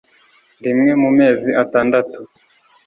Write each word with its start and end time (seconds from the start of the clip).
rimwe 0.63 0.91
mu 1.01 1.09
mezi 1.19 1.49
atandatu 1.63 2.19